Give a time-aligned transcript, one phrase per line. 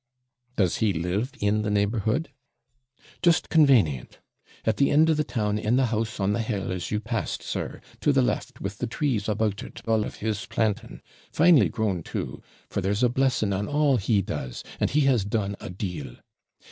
[0.55, 2.31] 'Does he live in the neighbourhood?'
[3.21, 6.41] 'Just CONVANIENT [CONVENIENT: near.] At the end of the town; in the house on the
[6.41, 10.15] hill, as you passed, sir; to the left, with the trees about it, all of
[10.15, 11.01] his planting,
[11.31, 15.55] finely grown too for there's a blessing on all he does, and he has done
[15.59, 16.15] a deal.